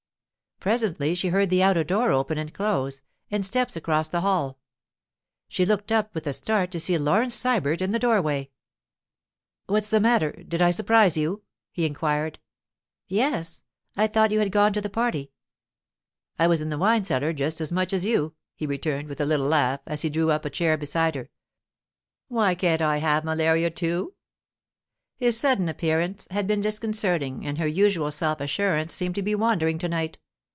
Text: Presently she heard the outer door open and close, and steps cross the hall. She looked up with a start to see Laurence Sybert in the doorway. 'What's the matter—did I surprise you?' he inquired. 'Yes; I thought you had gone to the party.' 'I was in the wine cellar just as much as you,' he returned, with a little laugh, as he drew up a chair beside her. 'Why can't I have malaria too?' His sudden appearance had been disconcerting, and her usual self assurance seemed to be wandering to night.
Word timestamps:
Presently 0.61 1.15
she 1.15 1.29
heard 1.29 1.49
the 1.49 1.63
outer 1.63 1.83
door 1.83 2.11
open 2.11 2.37
and 2.37 2.53
close, 2.53 3.01
and 3.31 3.43
steps 3.43 3.75
cross 3.81 4.07
the 4.09 4.21
hall. 4.21 4.59
She 5.47 5.65
looked 5.65 5.91
up 5.91 6.13
with 6.13 6.27
a 6.27 6.33
start 6.33 6.69
to 6.69 6.79
see 6.79 6.99
Laurence 6.99 7.33
Sybert 7.33 7.81
in 7.81 7.93
the 7.93 7.97
doorway. 7.97 8.51
'What's 9.65 9.89
the 9.89 9.99
matter—did 9.99 10.61
I 10.61 10.69
surprise 10.69 11.17
you?' 11.17 11.41
he 11.71 11.83
inquired. 11.83 12.37
'Yes; 13.07 13.63
I 13.97 14.05
thought 14.05 14.29
you 14.29 14.37
had 14.37 14.51
gone 14.51 14.71
to 14.73 14.81
the 14.81 14.87
party.' 14.91 15.31
'I 16.37 16.45
was 16.45 16.61
in 16.61 16.69
the 16.69 16.77
wine 16.77 17.05
cellar 17.05 17.33
just 17.33 17.59
as 17.59 17.71
much 17.71 17.91
as 17.91 18.05
you,' 18.05 18.35
he 18.53 18.67
returned, 18.67 19.09
with 19.09 19.19
a 19.19 19.25
little 19.25 19.47
laugh, 19.47 19.79
as 19.87 20.03
he 20.03 20.11
drew 20.11 20.29
up 20.29 20.45
a 20.45 20.51
chair 20.51 20.77
beside 20.77 21.15
her. 21.15 21.31
'Why 22.27 22.53
can't 22.53 22.83
I 22.83 22.97
have 22.99 23.23
malaria 23.25 23.71
too?' 23.71 24.13
His 25.17 25.39
sudden 25.39 25.67
appearance 25.67 26.27
had 26.29 26.45
been 26.45 26.61
disconcerting, 26.61 27.47
and 27.47 27.57
her 27.57 27.65
usual 27.67 28.11
self 28.11 28.39
assurance 28.39 28.93
seemed 28.93 29.15
to 29.15 29.23
be 29.23 29.33
wandering 29.33 29.79
to 29.79 29.89
night. 29.89 30.19